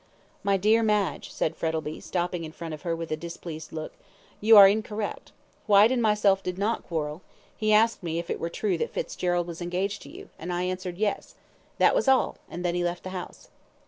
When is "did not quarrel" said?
6.41-7.21